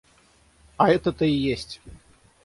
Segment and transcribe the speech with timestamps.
[0.77, 1.79] А это-то и есть.